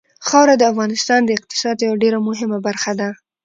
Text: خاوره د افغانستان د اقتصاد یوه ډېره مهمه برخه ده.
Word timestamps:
خاوره 0.27 0.55
د 0.57 0.63
افغانستان 0.71 1.19
د 1.25 1.29
اقتصاد 1.37 1.77
یوه 1.85 1.97
ډېره 2.03 2.19
مهمه 2.27 2.57
برخه 2.67 2.91
ده. 2.99 3.09